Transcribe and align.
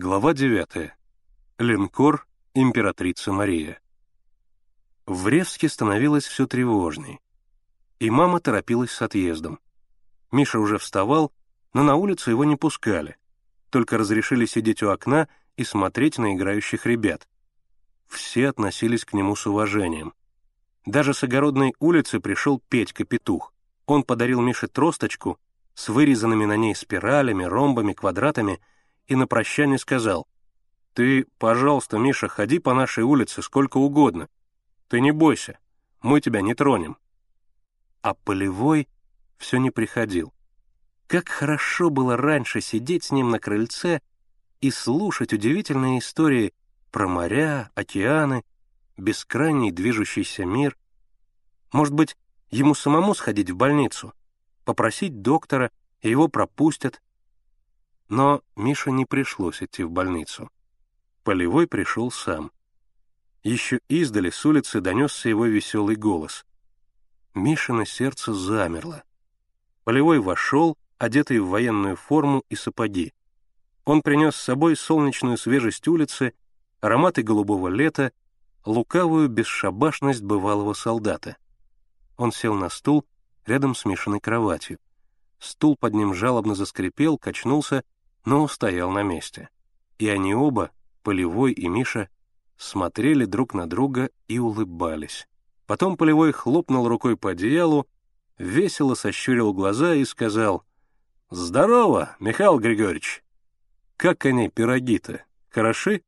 Глава 0.00 0.32
9. 0.32 0.92
Линкор 1.58 2.28
«Императрица 2.54 3.32
Мария». 3.32 3.80
В 5.06 5.26
Ревске 5.26 5.68
становилось 5.68 6.24
все 6.24 6.46
тревожней. 6.46 7.18
И 7.98 8.08
мама 8.08 8.38
торопилась 8.38 8.92
с 8.92 9.02
отъездом. 9.02 9.58
Миша 10.30 10.60
уже 10.60 10.78
вставал, 10.78 11.32
но 11.72 11.82
на 11.82 11.96
улицу 11.96 12.30
его 12.30 12.44
не 12.44 12.54
пускали. 12.54 13.16
Только 13.70 13.98
разрешили 13.98 14.46
сидеть 14.46 14.84
у 14.84 14.90
окна 14.90 15.26
и 15.56 15.64
смотреть 15.64 16.18
на 16.18 16.32
играющих 16.32 16.86
ребят. 16.86 17.26
Все 18.06 18.50
относились 18.50 19.04
к 19.04 19.14
нему 19.14 19.34
с 19.34 19.48
уважением. 19.48 20.14
Даже 20.86 21.12
с 21.12 21.24
огородной 21.24 21.74
улицы 21.80 22.20
пришел 22.20 22.62
Петька-петух. 22.68 23.52
Он 23.86 24.04
подарил 24.04 24.40
Мише 24.42 24.68
тросточку 24.68 25.40
с 25.74 25.88
вырезанными 25.88 26.44
на 26.44 26.56
ней 26.56 26.76
спиралями, 26.76 27.42
ромбами, 27.42 27.94
квадратами— 27.94 28.60
и 29.08 29.16
на 29.16 29.26
прощание 29.26 29.78
сказал, 29.78 30.28
«Ты, 30.92 31.26
пожалуйста, 31.38 31.98
Миша, 31.98 32.28
ходи 32.28 32.58
по 32.58 32.74
нашей 32.74 33.04
улице 33.04 33.42
сколько 33.42 33.78
угодно. 33.78 34.28
Ты 34.88 35.00
не 35.00 35.10
бойся, 35.10 35.58
мы 36.02 36.20
тебя 36.20 36.42
не 36.42 36.54
тронем». 36.54 36.96
А 38.02 38.14
Полевой 38.14 38.86
все 39.38 39.56
не 39.56 39.70
приходил. 39.70 40.32
Как 41.06 41.28
хорошо 41.28 41.90
было 41.90 42.16
раньше 42.16 42.60
сидеть 42.60 43.04
с 43.04 43.10
ним 43.10 43.30
на 43.30 43.38
крыльце 43.38 44.00
и 44.60 44.70
слушать 44.70 45.32
удивительные 45.32 46.00
истории 46.00 46.52
про 46.90 47.08
моря, 47.08 47.70
океаны, 47.74 48.44
бескрайний 48.96 49.70
движущийся 49.70 50.44
мир. 50.44 50.76
Может 51.72 51.94
быть, 51.94 52.16
ему 52.50 52.74
самому 52.74 53.14
сходить 53.14 53.50
в 53.50 53.56
больницу, 53.56 54.12
попросить 54.64 55.22
доктора, 55.22 55.70
и 56.02 56.10
его 56.10 56.28
пропустят, 56.28 57.00
но 58.08 58.42
Мише 58.56 58.90
не 58.90 59.04
пришлось 59.04 59.62
идти 59.62 59.82
в 59.82 59.90
больницу. 59.90 60.50
Полевой 61.24 61.66
пришел 61.66 62.10
сам. 62.10 62.50
Еще 63.42 63.80
издали 63.88 64.30
с 64.30 64.44
улицы 64.44 64.80
донесся 64.80 65.28
его 65.28 65.46
веселый 65.46 65.96
голос. 65.96 66.44
Мишина 67.34 67.84
сердце 67.84 68.32
замерло. 68.32 69.04
Полевой 69.84 70.20
вошел, 70.20 70.76
одетый 70.98 71.38
в 71.38 71.48
военную 71.48 71.96
форму 71.96 72.44
и 72.48 72.56
сапоги. 72.56 73.12
Он 73.84 74.02
принес 74.02 74.36
с 74.36 74.42
собой 74.42 74.76
солнечную 74.76 75.38
свежесть 75.38 75.86
улицы, 75.86 76.34
ароматы 76.80 77.22
голубого 77.22 77.68
лета, 77.68 78.12
лукавую 78.64 79.28
бесшабашность 79.28 80.22
бывалого 80.22 80.72
солдата. 80.74 81.36
Он 82.16 82.32
сел 82.32 82.54
на 82.54 82.68
стул 82.68 83.06
рядом 83.46 83.74
с 83.74 83.84
Мишиной 83.84 84.20
кроватью. 84.20 84.78
Стул 85.38 85.76
под 85.76 85.94
ним 85.94 86.12
жалобно 86.14 86.54
заскрипел, 86.54 87.16
качнулся 87.16 87.84
но 88.24 88.46
стоял 88.48 88.90
на 88.90 89.02
месте. 89.02 89.48
И 89.98 90.08
они 90.08 90.34
оба, 90.34 90.70
Полевой 91.02 91.52
и 91.52 91.68
Миша, 91.68 92.08
смотрели 92.56 93.24
друг 93.24 93.54
на 93.54 93.68
друга 93.68 94.10
и 94.26 94.38
улыбались. 94.38 95.26
Потом 95.66 95.96
Полевой 95.96 96.32
хлопнул 96.32 96.88
рукой 96.88 97.16
по 97.16 97.30
одеялу, 97.30 97.86
весело 98.38 98.94
сощурил 98.94 99.52
глаза 99.52 99.94
и 99.94 100.04
сказал 100.04 100.64
«Здорово, 101.30 102.16
Михаил 102.20 102.58
Григорьевич! 102.58 103.22
Как 103.96 104.24
они, 104.26 104.48
пироги-то, 104.48 105.24
хороши?» 105.50 106.02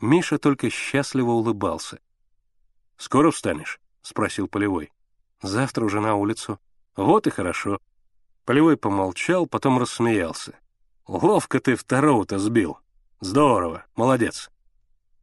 Миша 0.00 0.38
только 0.38 0.70
счастливо 0.70 1.30
улыбался. 1.30 1.98
«Скоро 2.96 3.30
встанешь?»— 3.30 3.80
спросил 4.02 4.48
Полевой. 4.48 4.92
«Завтра 5.42 5.84
уже 5.84 6.00
на 6.00 6.14
улицу». 6.14 6.60
«Вот 6.96 7.26
и 7.26 7.30
хорошо». 7.30 7.78
Полевой 8.44 8.76
помолчал, 8.76 9.46
потом 9.46 9.78
рассмеялся. 9.78 10.58
Ловко 11.06 11.60
ты 11.60 11.76
второго-то 11.76 12.38
сбил. 12.38 12.78
Здорово, 13.20 13.84
молодец. 13.94 14.50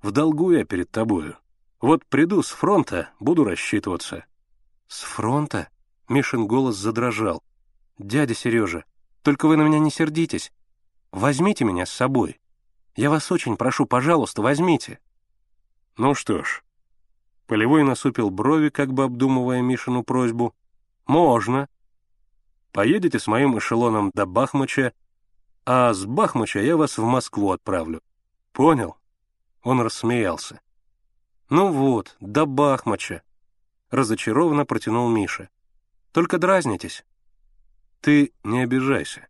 В 0.02 0.12
долгу 0.12 0.52
я 0.52 0.64
перед 0.64 0.92
тобою. 0.92 1.38
Вот 1.80 2.06
приду 2.06 2.44
с 2.44 2.50
фронта, 2.50 3.10
буду 3.20 3.44
рассчитываться». 3.44 4.26
«С 4.88 5.02
фронта?»— 5.02 5.70
Мишин 6.10 6.48
голос 6.48 6.76
задрожал. 6.76 7.42
«Дядя 7.98 8.36
Сережа, 8.36 8.84
только 9.24 9.48
вы 9.48 9.58
на 9.58 9.64
меня 9.64 9.80
не 9.80 9.90
сердитесь. 9.90 10.52
Возьмите 11.12 11.66
меня 11.66 11.86
с 11.86 11.92
собой. 11.92 12.40
Я 12.96 13.10
вас 13.10 13.32
очень 13.32 13.58
прошу, 13.58 13.86
пожалуйста, 13.86 14.42
возьмите». 14.42 15.00
«Ну 15.98 16.14
что 16.14 16.44
ж». 16.44 16.64
Полевой 17.48 17.84
насупил 17.84 18.30
брови, 18.30 18.70
как 18.70 18.94
бы 18.94 19.04
обдумывая 19.04 19.62
Мишину 19.62 20.04
просьбу. 20.04 20.54
«Можно. 21.08 21.68
Поедете 22.72 23.18
с 23.18 23.28
моим 23.28 23.58
эшелоном 23.58 24.12
до 24.14 24.26
Бахмача 24.26 24.94
а 25.66 25.94
с 25.94 26.06
Бахмача 26.06 26.60
я 26.60 26.76
вас 26.78 26.98
в 26.98 27.04
Москву 27.04 27.52
отправлю. 27.52 28.02
Понял?» 28.52 28.98
Он 29.64 29.82
рассмеялся. 29.82 30.60
«Ну 31.50 31.72
вот, 31.72 32.16
до 32.20 32.46
Бахмача»,— 32.46 33.24
разочарованно 33.90 34.66
протянул 34.66 35.10
Миша. 35.10 35.50
«Только 36.12 36.38
дразнитесь». 36.38 37.06
«Ты 38.00 38.34
не 38.44 38.62
обижайся». 38.62 39.28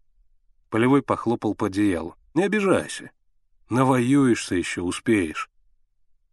Полевой 0.69 1.01
похлопал 1.01 1.55
по 1.55 1.67
одеялу. 1.67 2.15
«Не 2.33 2.43
обижайся. 2.43 3.11
Навоюешься 3.69 4.55
еще, 4.55 4.81
успеешь. 4.81 5.49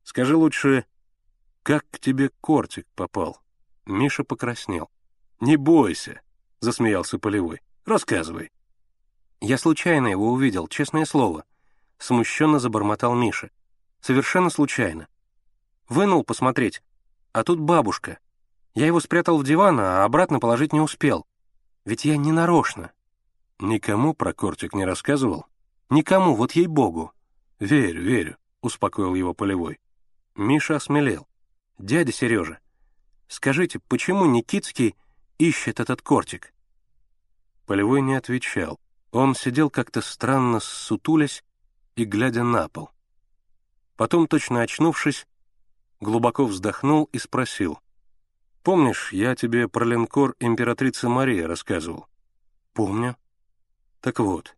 Скажи 0.04 0.36
лучше, 0.36 0.84
как 1.62 1.84
к 1.90 1.98
тебе 1.98 2.30
кортик 2.40 2.86
попал?» 2.94 3.40
Миша 3.84 4.22
покраснел. 4.22 4.90
«Не 5.40 5.56
бойся»,— 5.56 6.20
засмеялся 6.60 7.18
Полевой. 7.18 7.60
«Рассказывай». 7.84 8.52
«Я 9.40 9.56
случайно 9.56 10.08
его 10.08 10.32
увидел, 10.32 10.66
честное 10.66 11.04
слово»,— 11.04 11.44
смущенно 11.98 12.58
забормотал 12.58 13.14
Миша. 13.14 13.50
«Совершенно 14.00 14.50
случайно. 14.50 15.08
Вынул 15.88 16.24
посмотреть, 16.24 16.82
а 17.32 17.44
тут 17.44 17.60
бабушка. 17.60 18.18
Я 18.74 18.86
его 18.86 19.00
спрятал 19.00 19.38
в 19.38 19.44
диван, 19.44 19.78
а 19.80 20.04
обратно 20.04 20.40
положить 20.40 20.72
не 20.72 20.80
успел. 20.80 21.26
Ведь 21.84 22.04
я 22.04 22.16
не 22.16 22.32
нарочно». 22.32 22.92
«Никому 23.60 24.14
про 24.14 24.32
кортик 24.32 24.74
не 24.74 24.84
рассказывал?» 24.84 25.46
«Никому, 25.90 26.34
вот 26.34 26.52
ей-богу». 26.52 27.12
«Верю, 27.58 28.02
верю»,— 28.02 28.36
успокоил 28.60 29.14
его 29.14 29.34
Полевой. 29.34 29.80
Миша 30.36 30.76
осмелел. 30.76 31.26
«Дядя 31.78 32.12
Сережа, 32.12 32.58
скажите, 33.26 33.80
почему 33.88 34.26
Никитский 34.26 34.94
ищет 35.38 35.80
этот 35.80 36.02
кортик?» 36.02 36.52
Полевой 37.66 38.02
не 38.02 38.14
отвечал. 38.14 38.78
Он 39.10 39.34
сидел 39.34 39.70
как-то 39.70 40.00
странно 40.00 40.60
сутулясь 40.60 41.44
и 41.96 42.04
глядя 42.04 42.42
на 42.42 42.68
пол. 42.68 42.90
Потом, 43.96 44.26
точно 44.26 44.62
очнувшись, 44.62 45.26
глубоко 46.00 46.44
вздохнул 46.44 47.04
и 47.12 47.18
спросил. 47.18 47.80
«Помнишь, 48.62 49.12
я 49.12 49.34
тебе 49.34 49.66
про 49.68 49.84
линкор 49.84 50.36
императрицы 50.40 51.08
Мария 51.08 51.46
рассказывал?» 51.46 52.06
«Помню». 52.74 53.16
«Так 54.00 54.20
вот, 54.20 54.54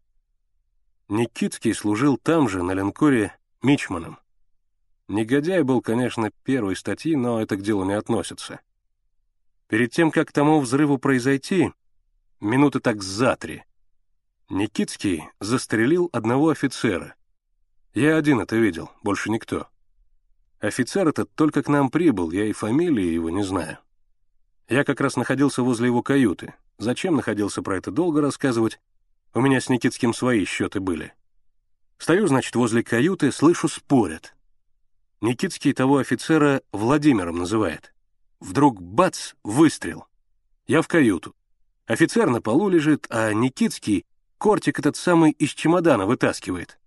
Никитский 1.10 1.74
служил 1.74 2.16
там 2.16 2.48
же, 2.48 2.62
на 2.62 2.70
линкоре, 2.70 3.36
мичманом. 3.62 4.20
Негодяй 5.08 5.62
был, 5.62 5.82
конечно, 5.82 6.30
первой 6.44 6.76
статьи, 6.76 7.16
но 7.16 7.42
это 7.42 7.56
к 7.56 7.62
делу 7.62 7.84
не 7.84 7.94
относится. 7.94 8.60
Перед 9.66 9.90
тем, 9.90 10.12
как 10.12 10.30
тому 10.30 10.60
взрыву 10.60 10.98
произойти, 10.98 11.72
минуты 12.38 12.78
так 12.78 13.02
за 13.02 13.34
три, 13.34 13.64
Никитский 14.50 15.28
застрелил 15.38 16.10
одного 16.12 16.48
офицера. 16.48 17.14
Я 17.94 18.16
один 18.16 18.40
это 18.40 18.56
видел, 18.56 18.90
больше 19.00 19.30
никто. 19.30 19.68
Офицер 20.58 21.06
этот 21.06 21.32
только 21.36 21.62
к 21.62 21.68
нам 21.68 21.88
прибыл, 21.88 22.32
я 22.32 22.46
и 22.46 22.52
фамилии 22.52 23.12
его 23.12 23.30
не 23.30 23.44
знаю. 23.44 23.78
Я 24.68 24.82
как 24.82 25.00
раз 25.00 25.14
находился 25.14 25.62
возле 25.62 25.86
его 25.86 26.02
каюты. 26.02 26.54
Зачем 26.78 27.14
находился, 27.14 27.62
про 27.62 27.76
это 27.76 27.92
долго 27.92 28.20
рассказывать. 28.20 28.80
У 29.34 29.40
меня 29.40 29.60
с 29.60 29.68
Никитским 29.68 30.12
свои 30.12 30.44
счеты 30.44 30.80
были. 30.80 31.14
Стою, 31.98 32.26
значит, 32.26 32.56
возле 32.56 32.82
каюты, 32.82 33.30
слышу, 33.30 33.68
спорят. 33.68 34.34
Никитский 35.20 35.72
того 35.72 35.98
офицера 35.98 36.62
Владимиром 36.72 37.38
называет. 37.38 37.94
Вдруг 38.40 38.82
бац, 38.82 39.34
выстрел. 39.44 40.06
Я 40.66 40.82
в 40.82 40.88
каюту. 40.88 41.36
Офицер 41.86 42.28
на 42.30 42.42
полу 42.42 42.68
лежит, 42.68 43.06
а 43.10 43.32
Никитский 43.32 44.04
Кортик 44.40 44.78
этот 44.78 44.96
самый 44.96 45.32
из 45.32 45.50
чемодана 45.50 46.06
вытаскивает. 46.06 46.78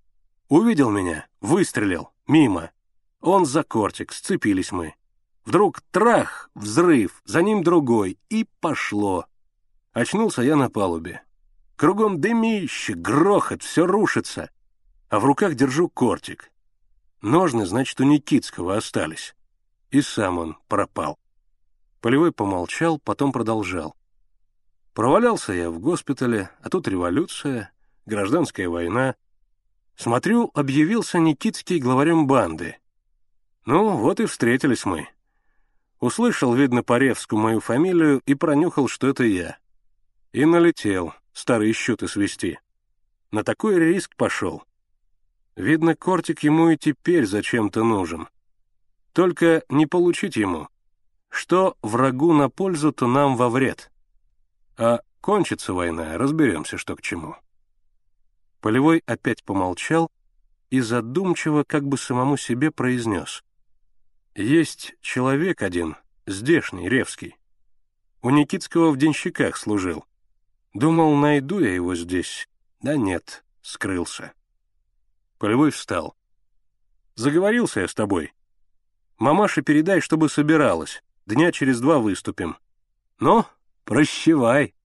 Увидел 0.50 0.90
меня, 0.90 1.28
выстрелил, 1.40 2.10
мимо. 2.26 2.72
Он 3.22 3.46
за 3.46 3.62
кортик, 3.62 4.12
сцепились 4.12 4.72
мы. 4.72 4.96
Вдруг 5.46 5.82
трах, 5.92 6.50
взрыв, 6.56 7.22
за 7.26 7.44
ним 7.44 7.64
другой, 7.64 8.18
и 8.30 8.48
пошло. 8.60 9.28
Очнулся 9.92 10.42
я 10.42 10.56
на 10.56 10.72
палубе. 10.72 11.22
Кругом 11.76 12.20
дымище, 12.20 12.96
грохот, 12.96 13.62
все 13.62 13.86
рушится. 13.86 14.50
А 15.10 15.20
в 15.20 15.26
руках 15.26 15.54
держу 15.54 15.90
кортик. 15.90 16.52
Ножны, 17.22 17.68
значит, 17.68 18.02
у 18.02 18.04
Никитского 18.04 18.78
остались. 18.78 19.36
И 19.92 20.02
сам 20.02 20.40
он 20.40 20.58
пропал. 20.68 21.20
Полевой 22.02 22.32
помолчал, 22.32 22.98
потом 22.98 23.32
продолжал. 23.32 23.96
Провалялся 24.94 25.54
я 25.54 25.72
в 25.72 25.80
госпитале, 25.80 26.52
а 26.62 26.70
тут 26.70 26.88
революция, 26.88 27.72
гражданская 28.06 28.70
война. 28.70 29.16
Смотрю, 29.96 30.52
объявился 30.54 31.18
Никитский 31.18 31.80
главарем 31.80 32.28
банды. 32.28 32.78
Ну, 33.66 33.98
вот 33.98 34.20
и 34.20 34.26
встретились 34.26 34.86
мы. 34.86 35.08
Услышал, 36.00 36.54
видно, 36.54 36.84
по 36.84 36.98
Ревску 36.98 37.38
мою 37.38 37.60
фамилию 37.60 38.22
и 38.26 38.36
пронюхал, 38.36 38.88
что 38.88 39.08
это 39.08 39.24
я. 39.24 39.58
И 40.32 40.46
налетел, 40.46 41.14
старые 41.32 41.74
счеты 41.74 42.08
свести. 42.08 42.60
На 43.32 43.44
такой 43.44 43.80
риск 43.80 44.16
пошел. 44.16 44.64
Видно, 45.56 45.96
кортик 45.96 46.42
ему 46.44 46.70
и 46.70 46.78
теперь 46.78 47.26
зачем-то 47.26 47.84
нужен. 47.84 48.28
Только 49.14 49.64
не 49.70 49.86
получить 49.86 50.36
ему. 50.36 50.68
Что 51.30 51.78
врагу 51.82 52.34
на 52.34 52.50
пользу, 52.50 52.92
то 52.92 53.08
нам 53.08 53.38
во 53.38 53.50
вред. 53.50 53.90
А 54.78 55.02
кончится 55.22 55.74
война, 55.74 56.18
разберемся, 56.18 56.78
что 56.78 56.96
к 56.96 57.02
чему. 57.02 57.36
Полевой 58.62 59.04
опять 59.06 59.44
помолчал 59.44 60.12
и 60.70 60.80
задумчиво, 60.80 61.64
как 61.64 61.84
бы 61.84 61.98
самому 61.98 62.38
себе 62.38 62.72
произнес. 62.72 63.44
Есть 64.36 64.96
человек 65.02 65.62
один, 65.62 65.96
здешний, 66.26 66.90
Ревский. 66.90 67.36
У 68.22 68.30
Никитского 68.30 68.90
в 68.92 68.98
денщиках 68.98 69.58
служил. 69.58 70.06
Думал, 70.74 71.16
найду 71.16 71.60
я 71.60 71.74
его 71.74 71.94
здесь. 71.94 72.48
Да 72.82 72.98
нет, 72.98 73.44
скрылся. 73.62 74.34
Полевой 75.38 75.72
встал. 75.72 76.16
Заговорился 77.16 77.82
я 77.82 77.88
с 77.88 77.94
тобой. 77.94 78.34
Мамаше 79.20 79.62
передай, 79.62 80.00
чтобы 80.00 80.30
собиралась. 80.30 81.04
Дня 81.26 81.52
через 81.52 81.80
два 81.80 82.00
выступим. 82.00 82.58
Но 83.20 83.48
прощевай. 83.84 84.76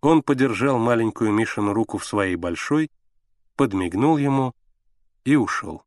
Он 0.00 0.22
подержал 0.22 0.78
маленькую 0.78 1.32
Мишину 1.32 1.72
руку 1.72 1.98
в 1.98 2.04
своей 2.04 2.36
большой, 2.36 2.90
подмигнул 3.56 4.16
ему 4.16 4.54
и 5.24 5.36
ушел. 5.36 5.83